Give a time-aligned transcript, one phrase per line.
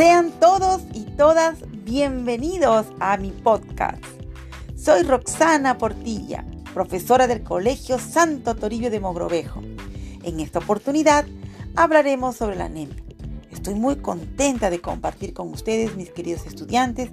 [0.00, 4.02] Sean todos y todas bienvenidos a mi podcast.
[4.74, 6.42] Soy Roxana Portilla,
[6.72, 9.60] profesora del Colegio Santo Toribio de Mogrovejo.
[10.22, 11.26] En esta oportunidad
[11.76, 12.96] hablaremos sobre la anemia.
[13.50, 17.10] Estoy muy contenta de compartir con ustedes, mis queridos estudiantes,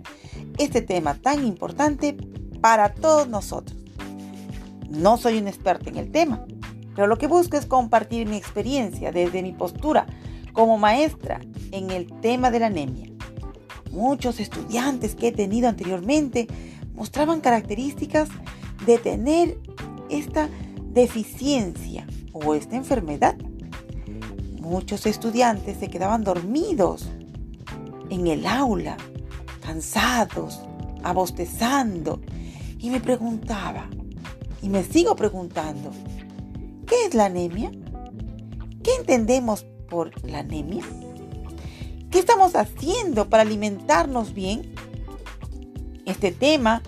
[0.58, 2.16] este tema tan importante
[2.62, 3.77] para todos nosotros.
[4.90, 6.46] No soy un experto en el tema,
[6.96, 10.08] pero lo que busco es compartir mi experiencia desde mi postura
[10.54, 13.09] como maestra en el tema de la anemia.
[13.91, 16.48] Muchos estudiantes que he tenido anteriormente
[16.93, 18.30] mostraban características
[18.85, 19.59] de tener
[20.09, 20.49] esta
[20.91, 23.38] deficiencia o esta enfermedad.
[24.59, 27.07] Muchos estudiantes se quedaban dormidos
[28.09, 28.98] en el aula,
[29.62, 30.59] cansados,
[31.04, 32.21] abostezando,
[32.79, 33.90] y me preguntaba,
[34.62, 35.91] y me sigo preguntando,
[36.85, 37.71] ¿qué es la anemia?
[38.84, 40.84] ¿Qué entendemos por la anemia?
[42.12, 44.74] ¿Qué estamos haciendo para alimentarnos bien?
[46.05, 46.82] Este tema,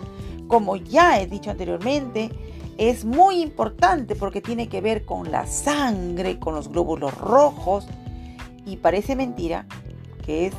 [0.47, 2.29] como ya he dicho anteriormente,
[2.77, 7.85] es muy importante porque tiene que ver con la sangre, con los glóbulos rojos
[8.65, 9.65] y parece mentira
[10.25, 10.53] que es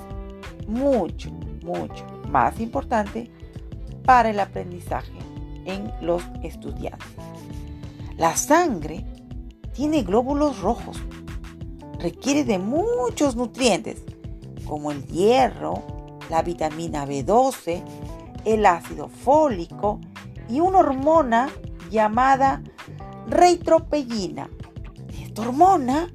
[0.68, 1.30] mucho,
[1.62, 3.30] mucho más importante
[4.04, 5.12] para el aprendizaje
[5.64, 7.08] en los estudiantes.
[8.18, 9.06] La sangre
[9.72, 10.98] tiene glóbulos rojos,
[11.98, 14.02] requiere de muchos nutrientes
[14.66, 15.82] como el hierro,
[16.30, 17.82] la vitamina B12,
[18.44, 20.00] el ácido fólico
[20.48, 21.50] y una hormona
[21.90, 22.62] llamada
[23.28, 24.48] reitropellina.
[25.20, 26.08] Esta hormona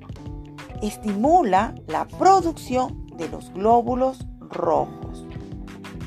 [0.81, 5.25] estimula la producción de los glóbulos rojos.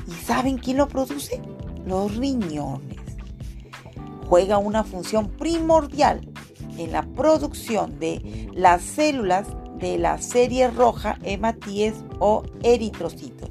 [0.07, 1.41] ¿Y saben quién lo produce?
[1.85, 2.97] Los riñones.
[4.27, 6.29] Juega una función primordial
[6.77, 9.47] en la producción de las células
[9.79, 13.49] de la serie roja hematíes o eritrocitos,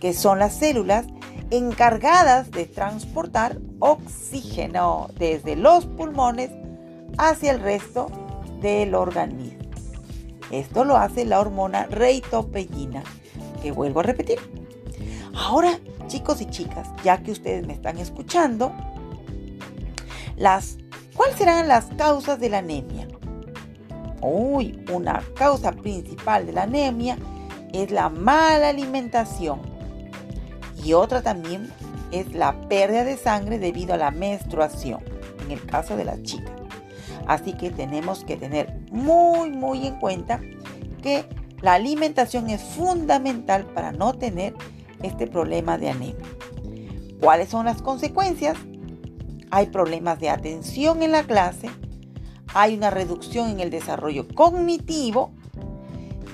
[0.00, 1.06] que son las células
[1.50, 6.50] encargadas de transportar oxígeno desde los pulmones
[7.18, 8.06] hacia el resto
[8.60, 9.64] del organismo.
[10.50, 13.02] Esto lo hace la hormona reitopellina,
[13.62, 14.38] que vuelvo a repetir.
[15.34, 18.72] Ahora, chicos y chicas, ya que ustedes me están escuchando,
[20.36, 20.78] las,
[21.14, 23.03] ¿cuáles serán las causas de la anemia?
[24.26, 27.18] Uy, una causa principal de la anemia
[27.74, 29.60] es la mala alimentación.
[30.82, 31.70] Y otra también
[32.10, 35.00] es la pérdida de sangre debido a la menstruación,
[35.44, 36.52] en el caso de las chicas.
[37.26, 40.40] Así que tenemos que tener muy, muy en cuenta
[41.02, 41.26] que
[41.60, 44.54] la alimentación es fundamental para no tener
[45.02, 46.16] este problema de anemia.
[47.20, 48.56] ¿Cuáles son las consecuencias?
[49.50, 51.68] Hay problemas de atención en la clase,
[52.54, 55.32] hay una reducción en el desarrollo cognitivo,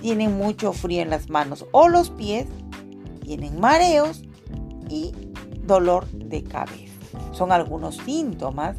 [0.03, 2.47] tienen mucho frío en las manos o los pies,
[3.23, 4.23] tienen mareos
[4.89, 5.13] y
[5.65, 6.93] dolor de cabeza.
[7.33, 8.77] Son algunos síntomas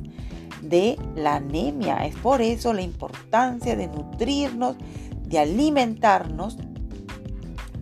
[0.62, 2.06] de la anemia.
[2.06, 4.75] Es por eso la importancia de nutrirnos,
[5.23, 6.58] de alimentarnos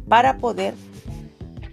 [0.07, 0.73] para poder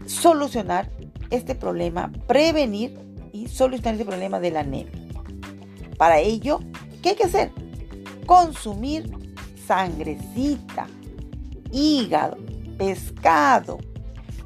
[0.07, 0.91] solucionar
[1.31, 2.99] este problema, prevenir
[3.33, 4.93] y solucionar este problema de la anemia.
[5.97, 6.61] Para ello,
[7.03, 7.66] ¿qué hay que hacer?
[8.27, 9.11] Consumir
[9.67, 10.87] sangrecita,
[11.73, 12.37] hígado,
[12.79, 13.79] pescado,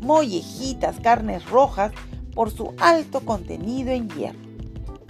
[0.00, 1.92] mollejitas, carnes rojas
[2.34, 4.38] por su alto contenido en hierro.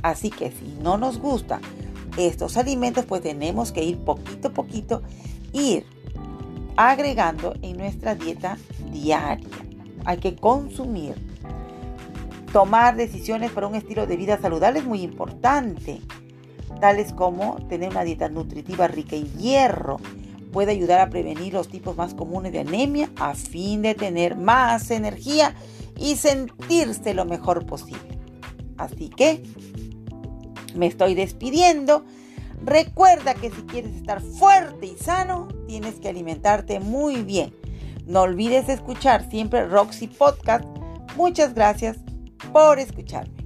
[0.03, 1.61] Así que si no nos gustan
[2.17, 5.03] estos alimentos, pues tenemos que ir poquito a poquito,
[5.53, 5.87] ir
[6.77, 8.57] agregando en nuestra dieta
[8.91, 9.49] diaria.
[10.05, 11.15] Hay que consumir.
[12.53, 16.01] Tomar decisiones para un estilo de vida saludable es muy importante
[16.81, 19.99] tales como tener una dieta nutritiva rica en hierro.
[20.53, 24.91] Puede ayudar a prevenir los tipos más comunes de anemia a fin de tener más
[24.91, 25.55] energía
[25.97, 28.19] y sentirse lo mejor posible.
[28.77, 29.43] Así que
[30.75, 32.05] me estoy despidiendo.
[32.65, 37.55] Recuerda que si quieres estar fuerte y sano, tienes que alimentarte muy bien.
[38.07, 40.65] No olvides escuchar siempre Roxy Podcast.
[41.17, 41.99] Muchas gracias
[42.53, 43.40] por escucharme.